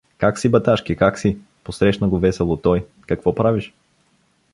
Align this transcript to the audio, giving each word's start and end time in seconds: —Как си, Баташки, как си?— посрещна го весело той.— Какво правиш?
—Как 0.21 0.39
си, 0.39 0.49
Баташки, 0.49 0.95
как 0.95 1.19
си?— 1.19 1.37
посрещна 1.63 2.07
го 2.07 2.19
весело 2.19 2.57
той.— 2.57 2.85
Какво 3.07 3.35
правиш? 3.35 3.73